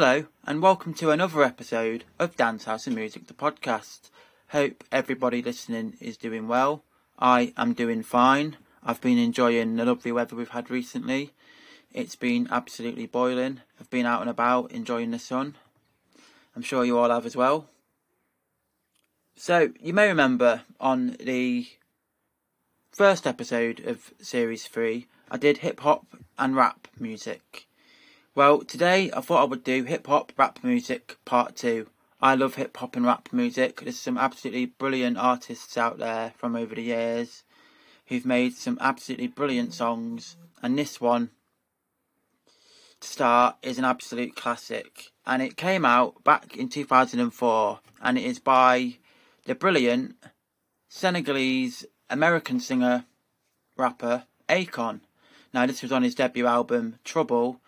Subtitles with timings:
[0.00, 4.10] Hello, and welcome to another episode of Dance House and Music, the podcast.
[4.50, 6.84] Hope everybody listening is doing well.
[7.18, 8.58] I am doing fine.
[8.84, 11.32] I've been enjoying the lovely weather we've had recently.
[11.92, 13.62] It's been absolutely boiling.
[13.80, 15.56] I've been out and about enjoying the sun.
[16.54, 17.66] I'm sure you all have as well.
[19.34, 21.66] So, you may remember on the
[22.92, 26.06] first episode of Series 3, I did hip hop
[26.38, 27.67] and rap music.
[28.38, 31.88] Well, today I thought I would do hip hop rap music part 2.
[32.20, 33.80] I love hip hop and rap music.
[33.80, 37.42] There's some absolutely brilliant artists out there from over the years
[38.06, 41.30] who've made some absolutely brilliant songs, and this one
[43.00, 45.10] to start is an absolute classic.
[45.26, 48.98] And it came out back in 2004, and it is by
[49.46, 50.14] the brilliant
[50.88, 53.04] Senegalese American singer
[53.76, 55.00] rapper Akon.
[55.52, 57.60] Now, this was on his debut album Trouble,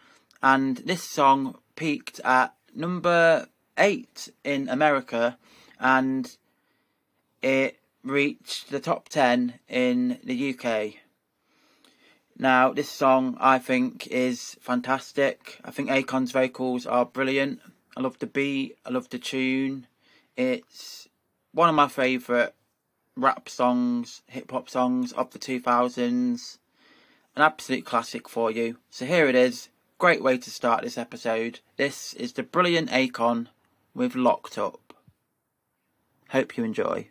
[0.43, 3.47] and this song peaked at number
[3.79, 5.39] eight in America,
[5.79, 6.37] and
[7.43, 10.95] it reached the top ten in the UK.
[12.39, 15.61] Now, this song I think is fantastic.
[15.63, 17.61] I think Akon's vocals are brilliant.
[17.97, 19.87] I love the beat, I love the tune.
[20.37, 21.07] It's
[21.53, 22.55] one of my favourite
[23.15, 26.59] rap songs, hip hop songs of the 2000s.
[27.37, 28.79] An absolute classic for you.
[28.89, 29.69] So here it is
[30.01, 31.61] Great way to start this episode.
[31.77, 33.49] This is the brilliant Akon
[33.93, 34.95] with Locked Up.
[36.31, 37.09] Hope you enjoy.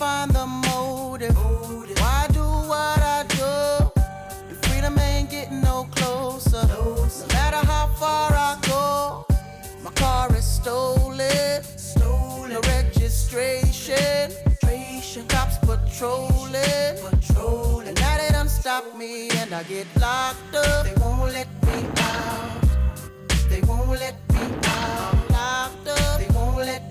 [0.00, 1.36] Find the motive.
[2.00, 4.00] Why do what I do?
[4.48, 6.66] And freedom ain't getting no closer.
[6.68, 9.26] No matter how far I go,
[9.84, 11.62] my car is stolen.
[11.76, 12.50] Stolen.
[12.54, 14.32] No registration.
[15.28, 16.96] Cops patrolling.
[17.10, 17.88] Patrolling.
[17.88, 20.86] And now they done stop me and I get locked up.
[20.86, 22.62] They won't let me out.
[23.50, 25.14] They won't let me out.
[25.14, 26.20] I'm locked up.
[26.20, 26.89] They won't let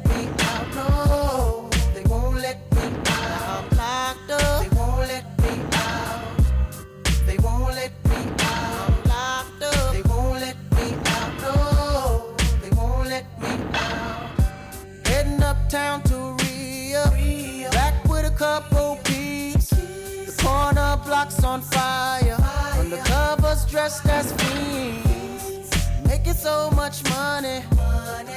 [23.70, 25.70] dressed as fiends.
[26.08, 27.62] Making so much money.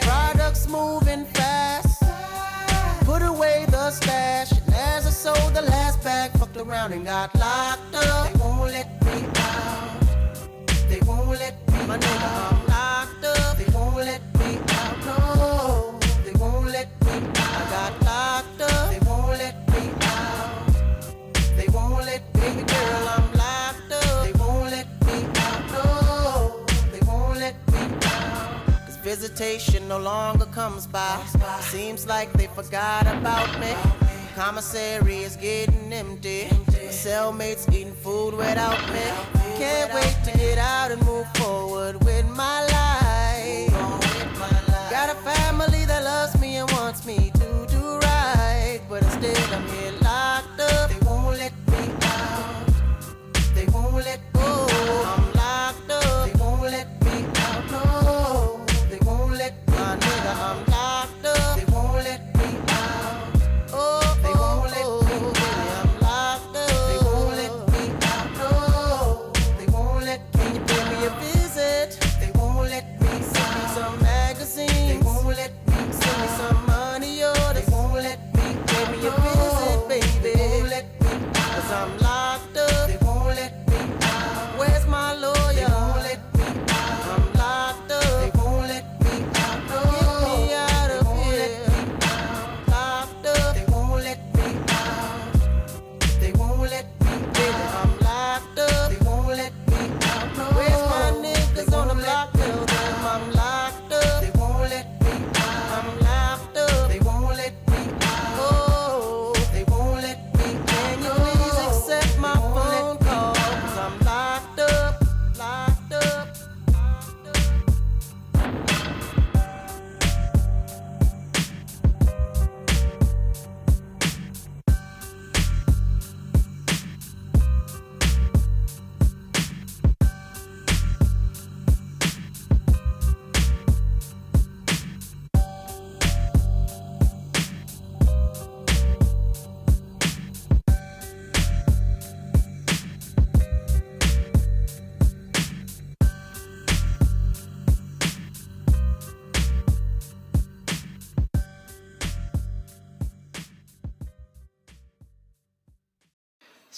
[0.02, 2.02] Products moving fast.
[3.04, 4.52] Put away the stash.
[4.52, 8.32] And as I sold the last bag, fucked around and got locked up.
[8.32, 10.02] They won't let me out.
[10.88, 13.56] They won't let me I'm locked up.
[13.56, 14.31] They won't let
[29.16, 31.22] visitation no longer comes by.
[31.60, 33.74] Seems like they forgot about me.
[34.34, 36.48] Commissary is getting empty.
[36.50, 39.04] My cellmates eating food without me.
[39.58, 42.91] Can't wait to get out and move forward with my life.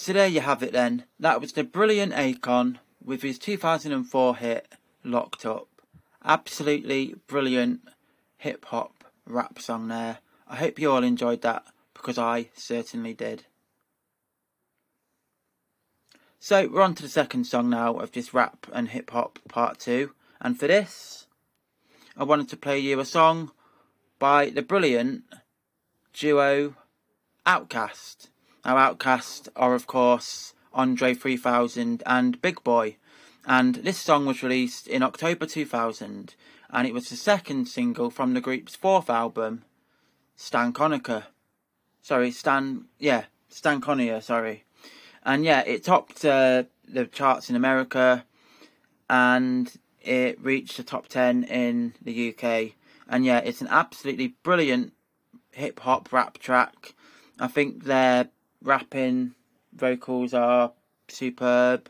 [0.05, 1.05] So there you have it then.
[1.19, 5.67] That was the brilliant Akon with his 2004 hit Locked Up.
[6.23, 7.81] Absolutely brilliant
[8.37, 10.19] hip hop rap song there.
[10.47, 11.65] I hope you all enjoyed that
[11.95, 13.47] because I certainly did.
[16.39, 19.79] So we're on to the second song now of this rap and hip hop part
[19.79, 20.13] two.
[20.39, 21.29] And for this,
[22.15, 23.53] I wanted to play you a song
[24.19, 25.23] by the brilliant
[26.13, 26.75] duo
[27.47, 28.29] OutKast.
[28.65, 32.97] Now, OutKast are, of course, Andre 3000 and Big Boi,
[33.47, 36.35] And this song was released in October 2000,
[36.71, 39.65] and it was the second single from the group's fourth album,
[40.39, 41.25] Stankonica.
[42.01, 44.65] Sorry, Stan, yeah, Stankonia, sorry.
[45.23, 48.25] And yeah, it topped uh, the charts in America,
[49.11, 49.71] and
[50.01, 52.73] it reached the top 10 in the UK.
[53.07, 54.95] And yeah, it's an absolutely brilliant
[55.51, 56.95] hip hop rap track.
[57.39, 58.31] I think their
[58.65, 59.35] rapping
[59.73, 60.73] vocals are
[61.09, 61.89] superb.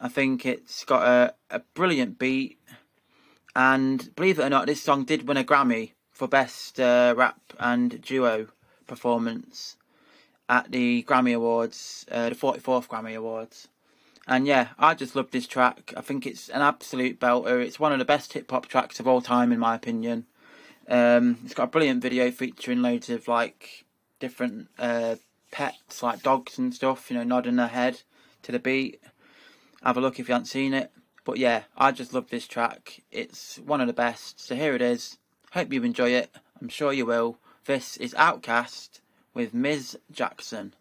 [0.00, 2.58] I think it's got a, a brilliant beat.
[3.54, 7.40] And believe it or not, this song did win a Grammy for Best uh, Rap
[7.58, 8.48] and Duo
[8.86, 9.76] Performance
[10.48, 13.68] at the Grammy Awards, uh, the 44th Grammy Awards.
[14.28, 15.94] And yeah, I just love this track.
[15.96, 17.64] I think it's an absolute belter.
[17.64, 20.26] It's one of the best hip hop tracks of all time, in my opinion.
[20.88, 23.84] Um, it's got a brilliant video featuring loads of like
[24.18, 25.16] different uh,
[25.56, 28.02] pets, like dogs and stuff, you know, nodding their head
[28.42, 29.00] to the beat.
[29.82, 30.92] Have a look if you haven't seen it.
[31.24, 33.02] But yeah, I just love this track.
[33.10, 34.38] It's one of the best.
[34.38, 35.16] So here it is.
[35.52, 36.30] Hope you enjoy it.
[36.60, 37.38] I'm sure you will.
[37.64, 39.00] This is OutKast
[39.32, 39.98] with Ms.
[40.12, 40.74] Jackson.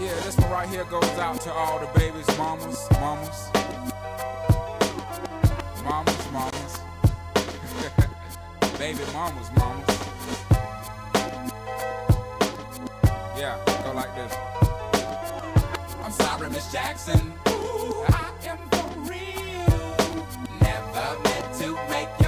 [0.00, 3.67] Yeah, this one right here goes out to all the babies, mamas, mamas.
[5.84, 6.80] Mamas, mamas.
[8.78, 9.98] Baby mamas, mamas.
[13.36, 14.32] Yeah, go like this.
[16.02, 17.32] I'm sorry, Miss Jackson.
[17.48, 20.26] Ooh, I am for real.
[20.60, 22.27] Never meant to make your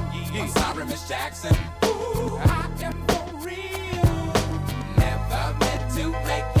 [0.33, 1.53] I'm sorry, Miss Jackson.
[1.83, 4.33] Ooh, I am for real.
[4.97, 6.60] Never meant to make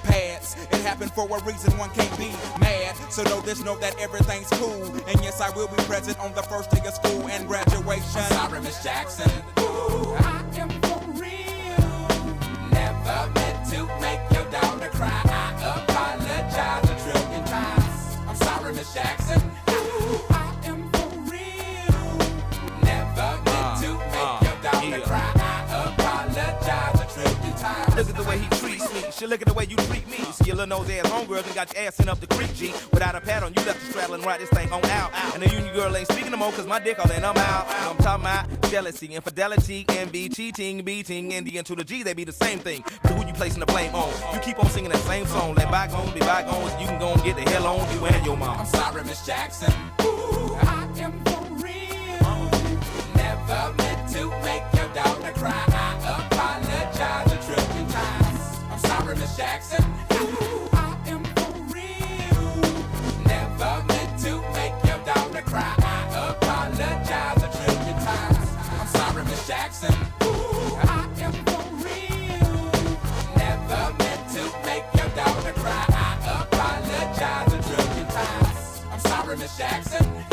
[0.11, 0.55] pads.
[0.71, 2.95] It happened for a reason, one can't be mad.
[3.09, 4.83] So know this, know that everything's cool.
[5.07, 8.21] And yes, I will be present on the first day of school and graduation.
[8.21, 9.31] I'm sorry, Miss Jackson.
[9.59, 10.70] Ooh, I am
[30.61, 32.71] little nose ass homegirls and got your ass sent up the creek, G.
[32.91, 35.11] Without a pad on, you left the straddle and ride this thing on out.
[35.33, 37.65] And the union girl ain't speaking no more, cause my dick all in, I'm out.
[37.67, 42.13] I'm talking about jealousy, infidelity, envy, cheating, beating, and the N to the G, they
[42.13, 42.83] be the same thing.
[43.01, 44.09] But who you placing the blame on?
[44.33, 45.55] You keep on singing that same song.
[45.55, 48.37] Let bygones be bygones, you can go and get the hell on you and your
[48.37, 48.59] mom.
[48.59, 49.73] I'm sorry, Miss Jackson.
[50.01, 52.51] Ooh, I am for real.
[53.15, 55.63] Never meant to make your daughter cry.
[55.67, 58.59] I apologize a trillion times.
[58.69, 59.90] I'm sorry, Miss Jackson.
[79.61, 80.30] Jackson.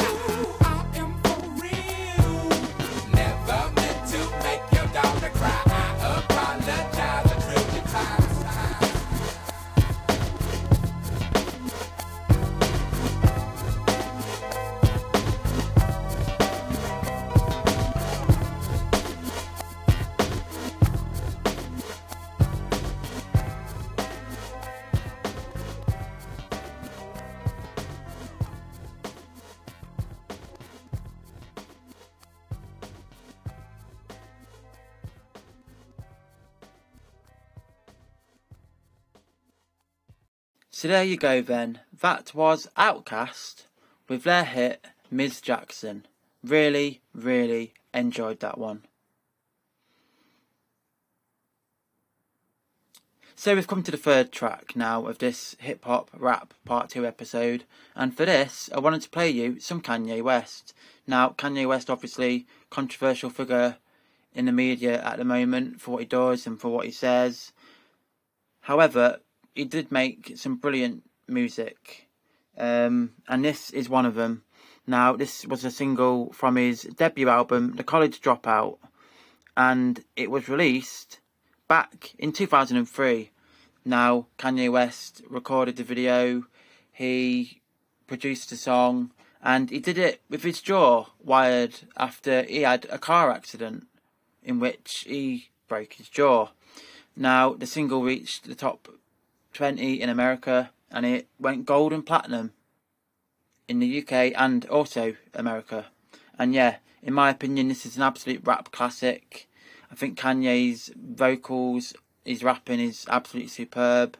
[40.88, 41.80] There you go then.
[42.00, 43.66] That was OutKast
[44.08, 45.42] with their hit Ms.
[45.42, 46.06] Jackson.
[46.42, 48.84] Really, really enjoyed that one.
[53.36, 57.04] So we've come to the third track now of this hip hop rap part two
[57.04, 57.64] episode,
[57.94, 60.72] and for this I wanted to play you some Kanye West.
[61.06, 63.76] Now Kanye West obviously controversial figure
[64.32, 67.52] in the media at the moment for what he does and for what he says.
[68.62, 69.20] However,
[69.58, 72.06] he did make some brilliant music,
[72.56, 74.44] um, and this is one of them.
[74.86, 78.78] Now, this was a single from his debut album, The College Dropout,
[79.56, 81.18] and it was released
[81.66, 83.32] back in 2003.
[83.84, 86.44] Now, Kanye West recorded the video,
[86.92, 87.60] he
[88.06, 89.10] produced the song,
[89.42, 93.88] and he did it with his jaw wired after he had a car accident
[94.44, 96.50] in which he broke his jaw.
[97.16, 98.88] Now, the single reached the top
[99.58, 102.52] 20 in America and it went gold and platinum
[103.66, 105.86] in the UK and also America.
[106.38, 109.48] And yeah, in my opinion, this is an absolute rap classic.
[109.90, 111.92] I think Kanye's vocals,
[112.24, 114.16] his rapping is absolutely superb,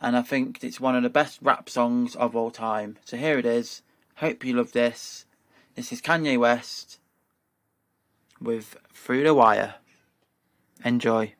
[0.00, 2.96] and I think it's one of the best rap songs of all time.
[3.04, 3.82] So here it is.
[4.16, 5.26] Hope you love this.
[5.74, 6.98] This is Kanye West
[8.40, 9.74] with Through the Wire.
[10.82, 11.34] Enjoy.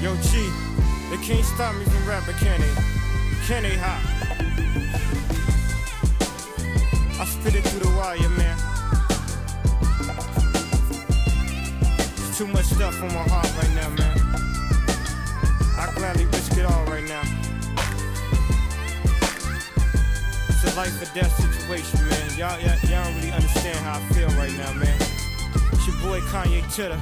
[0.00, 0.48] Yo, G,
[1.10, 2.72] they can't stop me from rapping, can they?
[3.48, 3.98] Can they, ha?
[7.18, 8.56] I spit it through the wire, man.
[12.14, 14.18] There's too much stuff on my heart right now, man.
[15.76, 17.22] I gladly risk it all right now.
[20.48, 22.38] It's a life or death situation, man.
[22.38, 24.96] Y'all, y'all, y'all don't really understand how I feel right now, man.
[25.72, 27.00] It's your boy Kanye Titter.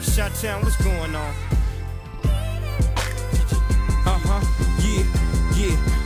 [0.00, 1.34] Shot Town, what's going on?
[5.66, 6.05] Yeah.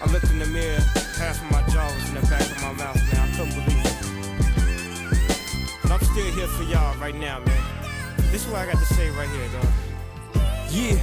[0.00, 0.80] I looked in the mirror,
[1.18, 3.28] half of my jaw was in the back of my mouth, man.
[3.28, 3.96] I couldn't believe it.
[5.82, 7.62] But I'm still here for y'all right now, man.
[8.30, 9.66] This is what I got to say right here, dog.
[10.70, 10.98] Yeah.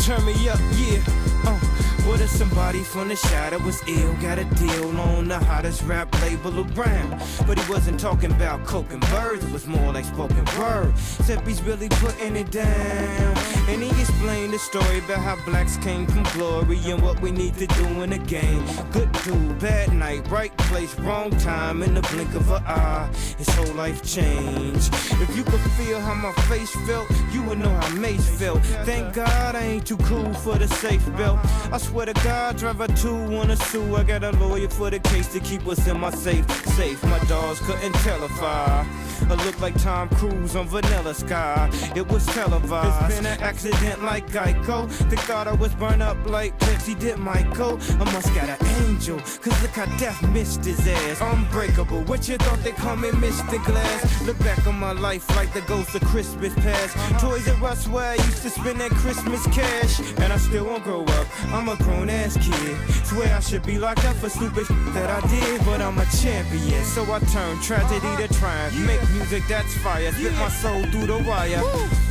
[0.00, 1.00] Turn me up, yeah.
[1.46, 1.58] Uh,
[2.06, 4.12] What if somebody from the shadow was ill?
[4.16, 7.22] Got a deal on the hottest rap label around.
[7.46, 10.92] But he wasn't talking about coke and birds, it was more like spoken word.
[11.18, 13.36] Except he's really putting it down.
[13.70, 17.56] And he explained the story about how blacks came from glory and what we need
[17.58, 18.64] to do in the game.
[18.90, 23.08] Good dude, bad night, right place, wrong time, in the blink of an eye.
[23.38, 24.92] His whole life changed.
[25.22, 28.60] If you could feel how my face felt, you would know how Mace felt.
[28.84, 31.38] Thank God I ain't too cool for the safe belt.
[31.72, 33.94] I swear to God, driver two wanna sue.
[33.94, 36.44] I got a lawyer for the case to keep us in my safe.
[36.74, 38.84] Safe, my dogs couldn't tell if I.
[39.28, 41.70] I look like Tom Cruise on Vanilla Sky.
[41.94, 43.24] It was televised.
[43.62, 44.88] Accident like Geico.
[45.10, 47.78] They thought I was burned up like Pepsi did Michael.
[48.00, 49.18] I must got an angel.
[49.18, 51.20] Cause look how death missed his ass.
[51.20, 52.00] Unbreakable.
[52.04, 53.62] What you thought they call me Mr.
[53.66, 54.22] Glass?
[54.22, 56.96] Look back on my life like the ghost of Christmas past.
[57.20, 60.00] Toys R Us where I used to spend that Christmas cash.
[60.20, 61.26] And I still won't grow up.
[61.52, 63.04] I'm a grown ass kid.
[63.04, 65.62] Swear I should be locked up for stupid that I did.
[65.66, 66.82] But I'm a champion.
[66.84, 68.74] So I turn tragedy to triumph.
[68.86, 70.10] Make music that's fire.
[70.12, 72.09] Spit my soul through the wire.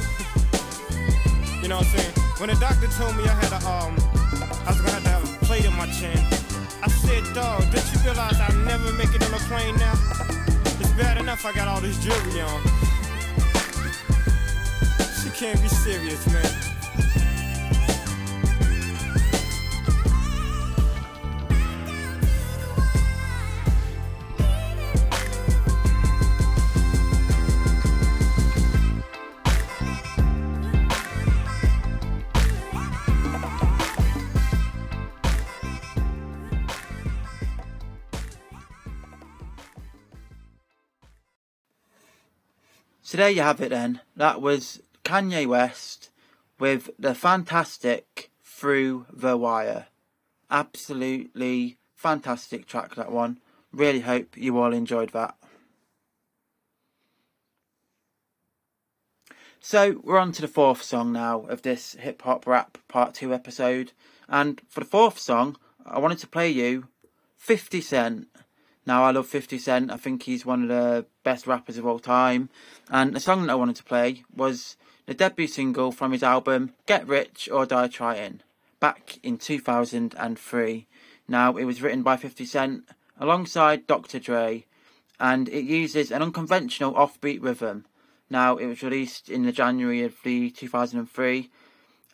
[1.61, 2.13] You know what I'm saying?
[2.37, 3.95] When the doctor told me I had a um,
[4.65, 6.17] I was gonna have to have a plate in my chin.
[6.81, 9.93] I said, dog, didn't you realize I'll never make it on a plane now?
[10.79, 12.61] It's bad enough I got all this jewelry on.
[15.21, 16.68] She can't be serious, man.
[43.19, 44.01] There you have it then.
[44.15, 46.09] That was Kanye West
[46.57, 49.87] with the fantastic Through the Wire.
[50.49, 53.39] Absolutely fantastic track, that one.
[53.71, 55.35] Really hope you all enjoyed that.
[59.59, 63.33] So we're on to the fourth song now of this hip hop rap part two
[63.33, 63.91] episode.
[64.29, 66.87] And for the fourth song, I wanted to play you
[67.37, 68.27] 50 Cent.
[68.89, 69.91] Now, I love 50 Cent.
[69.91, 72.49] I think he's one of the best rappers of all time.
[72.89, 76.73] And the song that I wanted to play was the debut single from his album
[76.87, 78.41] Get Rich or Die Trying
[78.79, 80.87] back in 2003.
[81.27, 82.83] Now, it was written by 50 Cent
[83.19, 84.17] alongside Dr.
[84.17, 84.65] Dre
[85.19, 87.85] and it uses an unconventional offbeat rhythm.
[88.27, 91.51] Now, it was released in the January of the 2003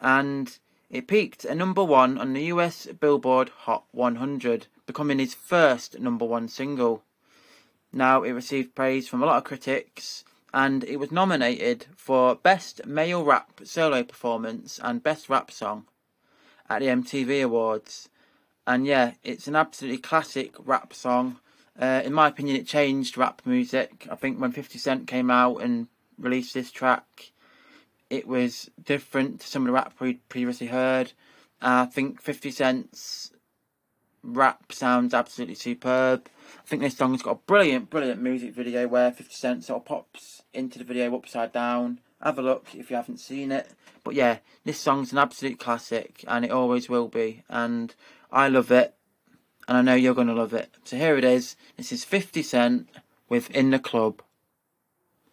[0.02, 0.60] and
[0.90, 6.26] it peaked at number one on the US Billboard Hot 100, becoming his first number
[6.26, 7.04] one single.
[7.92, 12.86] Now, it received praise from a lot of critics, and it was nominated for Best
[12.86, 15.86] Male Rap Solo Performance and Best Rap Song
[16.70, 18.10] at the MTV Awards.
[18.68, 21.40] And yeah, it's an absolutely classic rap song.
[21.80, 24.08] Uh, in my opinion, it changed rap music.
[24.10, 27.32] I think when 50 Cent came out and released this track,
[28.10, 31.12] it was different to some of the rap we'd previously heard.
[31.62, 33.32] Uh, I think 50 Cent's
[34.26, 36.28] rap sounds absolutely superb.
[36.58, 39.86] I think this song's got a brilliant, brilliant music video where 50 Cent sort of
[39.86, 42.00] pops into the video upside down.
[42.22, 43.70] Have a look if you haven't seen it.
[44.04, 47.44] But yeah, this song's an absolute classic and it always will be.
[47.50, 47.94] And
[48.32, 48.96] I love it.
[49.68, 50.70] And I know you're going to love it.
[50.84, 51.56] So here it is.
[51.78, 52.90] This is 50 Cent
[53.30, 54.22] with In the Club.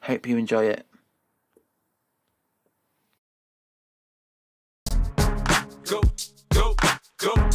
[0.02, 0.87] Hope you enjoy it.
[5.85, 6.00] Go,
[6.55, 6.74] go,
[7.18, 7.50] go,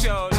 [0.00, 0.36] shorty.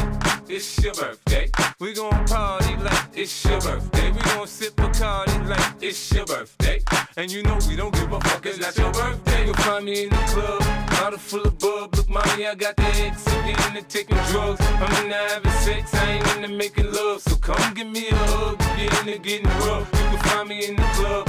[0.48, 1.50] It's your birthday.
[1.78, 4.10] We gon' party like it's your birthday.
[4.10, 6.80] We gon' sip Bacardi like it's your birthday.
[7.16, 9.46] And you know we don't give a fuck, it's not your birthday.
[9.46, 11.94] You'll find me in the club, bottle full of bub.
[11.94, 13.26] Look, mommy, I got the X.
[13.28, 14.60] I'm into taking drugs.
[14.60, 17.20] I'm into having sex, I ain't into making love.
[17.22, 19.88] So come give me a hug, if you're into getting rough.
[19.92, 21.28] You can find me in the club,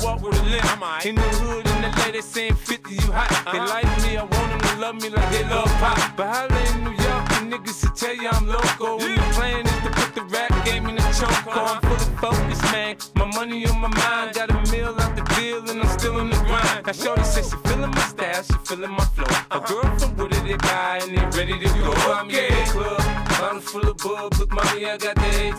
[0.03, 1.05] walk with a limp.
[1.05, 3.29] In the hood, in the LA, they saying 50, you hot.
[3.51, 5.97] They like me, I want them to love me like they love pop.
[6.17, 8.97] But holla in New York, the niggas will tell you I'm local.
[8.97, 11.31] When the plan is to put the rap game in the choke.
[11.47, 12.97] I'm full of focus, man.
[13.15, 16.29] My money on my mind, got a meal out the deal, and I'm still in
[16.29, 16.85] the grind.
[16.85, 19.33] Now, Shorty says she feeling my style, she feeling my flow.
[19.51, 21.91] A girl from Wooded that they buy and they ready to go.
[22.11, 22.97] I'm in the club,
[23.39, 24.33] bottle full of bub.
[24.39, 25.53] Look, mommy, I got the head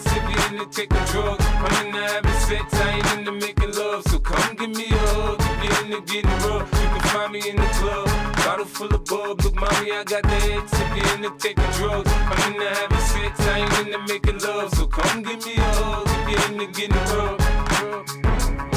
[0.53, 1.13] into taking drugs.
[1.13, 1.42] I'm into
[9.95, 12.11] I got the head sippy into taking drugs.
[12.11, 14.73] I'm into having sex, I ain't into making love.
[14.75, 17.39] So come give me a hug if you're into getting rough.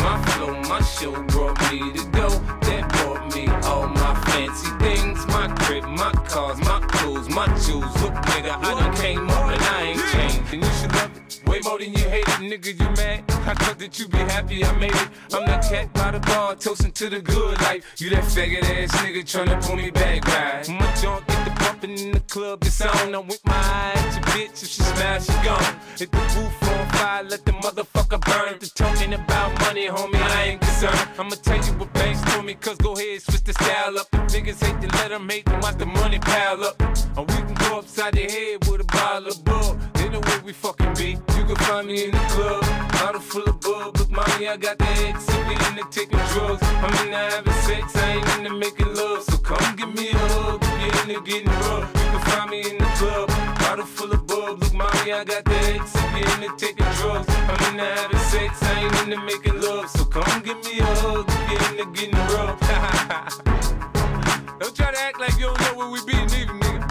[0.04, 2.28] My flow, my show brought me to go.
[2.68, 5.26] That brought me all my fancy things.
[5.28, 7.90] My crib, my cars, my clothes, my shoes.
[8.02, 10.54] Look, nigga, I done came up and I ain't changed.
[10.54, 11.42] And you should love it.
[11.48, 13.35] Way more than you hate it, nigga, you mad?
[13.48, 15.10] I thought that you be happy I made it.
[15.32, 17.86] I'm that cat by the bar, toasting to the good life.
[17.98, 20.68] You that faggot ass nigga tryna pull me back, right?
[20.68, 23.14] My junk get the bumping in the club, it's on.
[23.14, 25.80] I'm with my eye at your bitch, if she smash, she gone.
[25.96, 28.58] Hit the roof on fire, let the motherfucker burn.
[28.60, 31.10] The talking about money, homie, I ain't concerned.
[31.20, 34.10] I'ma tell you what banks told me, cause go ahead, switch the style up.
[34.10, 36.82] The niggas hate to let them hate them, watch the money pile up.
[37.16, 39.78] Or we can go upside the head with a bottle of bull.
[40.06, 41.18] They know where we fucking be.
[41.36, 43.98] You can find me in the club, bottle full of bub.
[43.98, 46.62] Look, mommy, I got the head sippy into taking drugs.
[46.62, 49.24] I'm into having sex, I ain't into making love.
[49.24, 51.90] So come give me a hug if you're into getting rough.
[51.90, 54.62] You can find me in the club, bottle full of bub.
[54.62, 57.26] Look, mommy, I got the head sippy into taking drugs.
[57.28, 59.90] I'm into having sex, I ain't into making love.
[59.90, 62.60] So come give me a hug if you're into getting rough.
[64.60, 66.85] don't try to act like you don't know where we be, neither, nigga.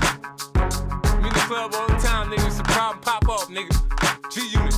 [1.46, 2.46] Club all the time, nigga.
[2.46, 3.70] It's problem, pop off, nigga.
[4.32, 4.72] G Unit.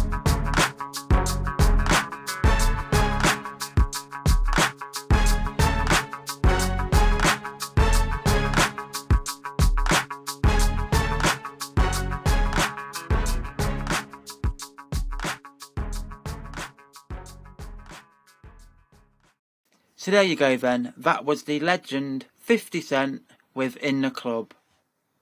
[19.94, 20.92] So there you go then.
[20.96, 23.22] That was the legend 50 Cent
[23.54, 24.52] with In the Club.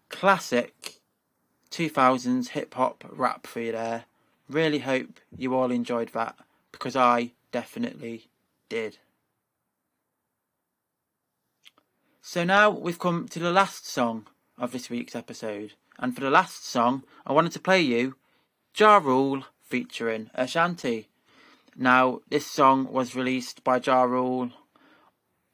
[0.08, 1.00] Classic
[1.74, 4.04] 2000s hip hop rap for you there.
[4.48, 6.36] Really hope you all enjoyed that
[6.70, 8.28] because I definitely
[8.68, 8.98] did.
[12.22, 15.72] So now we've come to the last song of this week's episode.
[15.98, 18.14] And for the last song, I wanted to play you
[18.76, 21.08] Ja Rule featuring Ashanti.
[21.76, 24.52] Now, this song was released by Ja Rule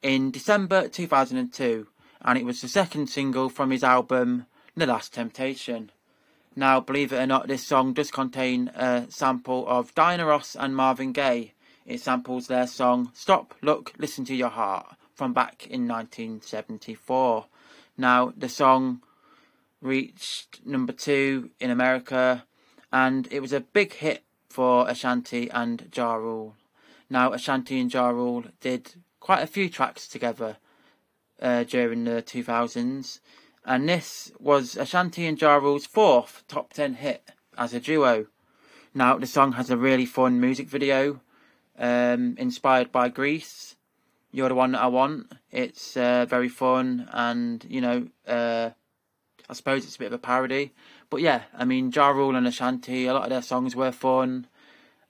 [0.03, 1.87] in December 2002
[2.23, 4.45] and it was the second single from his album
[4.77, 5.91] The Last Temptation.
[6.57, 10.75] Now, believe it or not, this song does contain a sample of Diana Ross and
[10.75, 11.53] Marvin Gaye.
[11.87, 17.47] It samples their song Stop, Look, Listen to Your Heart from back in 1974.
[17.97, 19.03] Now, the song
[19.81, 22.45] reached number two in America
[22.93, 26.57] and it was a big hit for Ashanti and Ja Rule.
[27.09, 30.57] Now, Ashanti and Ja Rule did quite a few tracks together
[31.41, 33.21] uh, during the 2000s,
[33.65, 38.27] and this was Ashanti and Ja Rule's fourth top 10 hit as a duo.
[38.95, 41.21] Now, the song has a really fun music video
[41.79, 43.77] um, inspired by Grease.
[44.33, 45.33] You're the one that I want.
[45.51, 48.71] It's uh, very fun, and you know, uh,
[49.49, 50.73] I suppose it's a bit of a parody.
[51.09, 54.47] But yeah, I mean, Ja Rule and Ashanti, a lot of their songs were fun,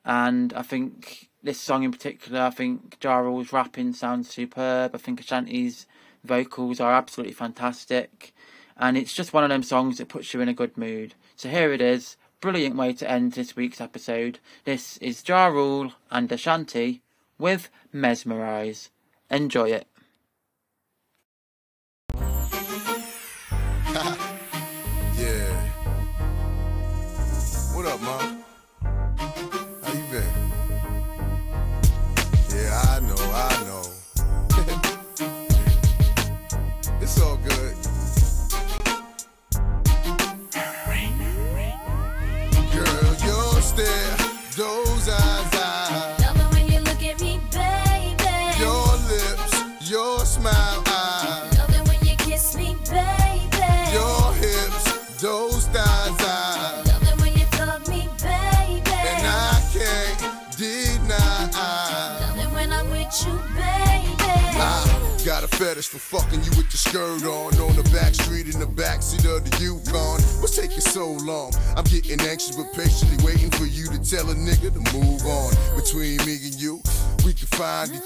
[0.05, 4.95] and I think this song in particular, I think Ja Rule's rapping sounds superb.
[4.95, 5.87] I think Ashanti's
[6.25, 8.33] vocals are absolutely fantastic.
[8.77, 11.15] And it's just one of them songs that puts you in a good mood.
[11.37, 12.17] So here it is.
[12.41, 14.39] Brilliant way to end this week's episode.
[14.65, 17.03] This is Ja Rule and Ashanti
[17.39, 18.91] with Mesmerize.
[19.31, 19.87] Enjoy it.
[25.21, 25.53] Yeah.
[27.75, 28.43] What up, mom?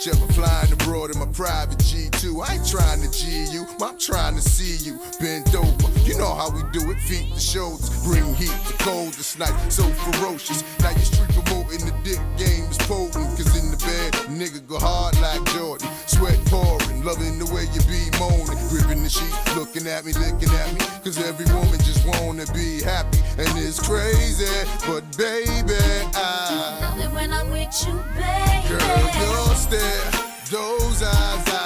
[0.08, 2.46] Other flying abroad in my private G2.
[2.46, 5.88] I ain't trying to G you, I'm trying to see you bent over.
[6.00, 9.54] You know how we do it, feet to shoulders, bring heat to cold this night,
[9.70, 10.62] so ferocious.
[10.80, 14.78] Now your street promoting the dick game is potent, cause in the bed, nigga go
[14.78, 19.86] hard like Jordan, sweat pouring, loving the way you be moaning, gripping the sheets, looking
[19.86, 20.80] at me, licking at me.
[21.04, 24.44] Cause every woman just wanna be happy, and it's crazy.
[24.86, 25.80] But baby,
[26.14, 28.53] I, Love it when I'm with you, baby.
[28.78, 30.10] Girl, your stare,
[30.50, 31.63] those eyes, I,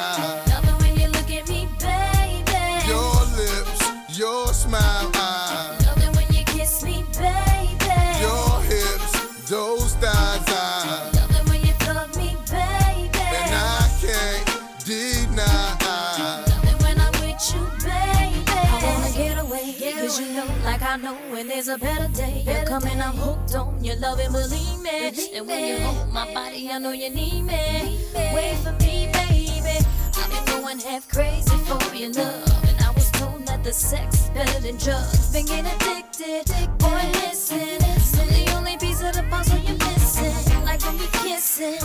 [21.69, 22.45] a better day.
[22.47, 25.13] You're coming, I'm hooked on your love and believe me.
[25.35, 27.99] And when you hold my body, I know you need me.
[28.15, 29.85] Wait for me, baby.
[30.17, 32.65] I've been going half crazy for your love.
[32.69, 35.31] And I was told that the sex is better than drugs.
[35.33, 36.47] Been getting addicted,
[36.79, 37.79] boy, listen.
[38.19, 40.65] I'm the only piece of the puzzle you're missing.
[40.65, 41.79] Like when we kissing.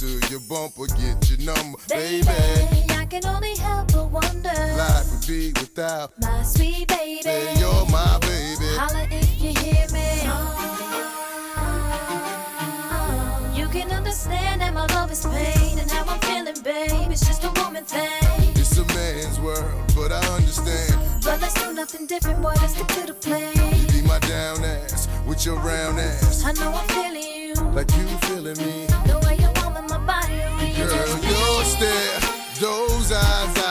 [0.00, 2.86] To your bumper, get your number, Baby, baby.
[2.88, 4.48] I can only help but wonder.
[4.48, 7.20] Life would be without, My sweet baby.
[7.26, 8.64] man, you're my baby.
[8.80, 10.24] Holla if you hear me.
[13.60, 17.10] You can understand that my love is pain and how I'm feeling, babe.
[17.12, 18.08] It's just a woman thing.
[18.56, 20.94] It's a man's world, but I understand.
[21.22, 22.54] But let's do nothing different, boy.
[22.56, 23.52] Let's stick to the plan.
[23.78, 27.54] You be my down ass with your round ass, I know I'm feeling you.
[27.74, 28.86] like you feeling me.
[29.06, 29.19] The
[30.88, 32.20] Girl, your stare,
[32.58, 33.69] those eyes,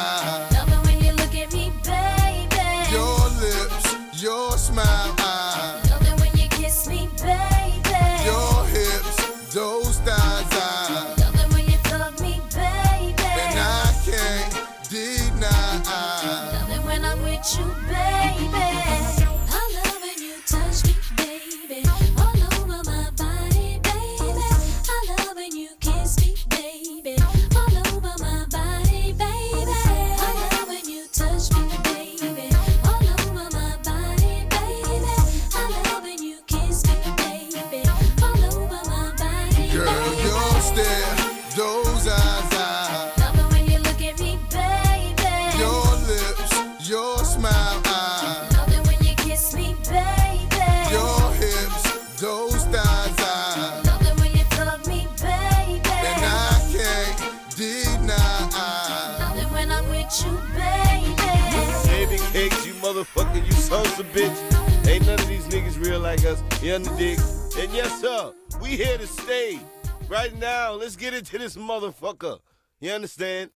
[71.34, 72.40] into this motherfucker.
[72.80, 73.52] You understand?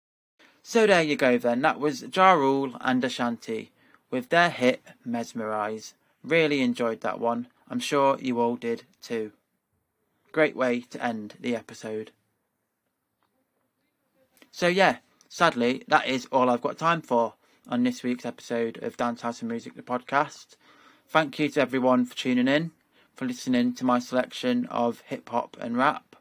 [0.61, 1.61] So there you go then.
[1.61, 3.71] That was Ja Rule and Ashanti
[4.11, 5.93] with their hit Mesmerize.
[6.23, 7.47] Really enjoyed that one.
[7.69, 9.31] I'm sure you all did too.
[10.31, 12.11] Great way to end the episode.
[14.51, 14.97] So yeah,
[15.29, 17.33] sadly that is all I've got time for
[17.67, 20.55] on this week's episode of Dance House and Music the podcast.
[21.07, 22.71] Thank you to everyone for tuning in,
[23.15, 26.12] for listening to my selection of hip hop and rap.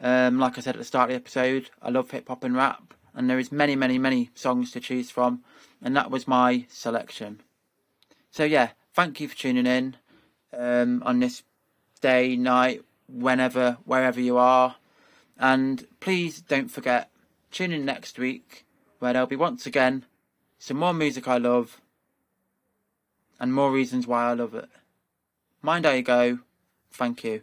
[0.00, 2.54] Um, like I said at the start of the episode, I love hip hop and
[2.54, 5.42] rap, and there is many, many, many songs to choose from,
[5.82, 7.40] and that was my selection.
[8.30, 9.96] So yeah, thank you for tuning in
[10.52, 11.42] um, on this
[12.00, 14.76] day, night, whenever, wherever you are,
[15.38, 17.10] and please don't forget
[17.50, 18.66] tune in next week
[18.98, 20.04] where there'll be once again
[20.58, 21.80] some more music I love
[23.38, 24.68] and more reasons why I love it.
[25.62, 26.38] Mind how you go.
[26.90, 27.42] Thank you.